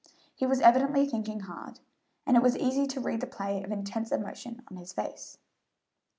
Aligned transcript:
He 0.33 0.47
was 0.47 0.61
evidently 0.61 1.05
thinking 1.07 1.41
hard, 1.41 1.79
and 2.25 2.35
it 2.35 2.41
was 2.41 2.57
easy 2.57 2.87
to 2.87 2.99
read 2.99 3.21
the 3.21 3.27
play 3.27 3.61
of 3.61 3.71
intense 3.71 4.11
emotion 4.11 4.63
on 4.67 4.77
his 4.77 4.93
face. 4.93 5.37